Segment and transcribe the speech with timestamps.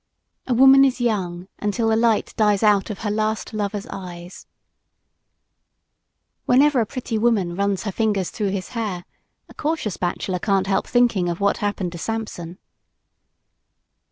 [0.47, 4.47] A woman is young until the light dies out of her last lover's eyes.
[6.47, 9.05] Whenever a pretty girl runs her fingers through his hair,
[9.47, 12.57] a cautious bachelor can't help thinking of what happened to Samson.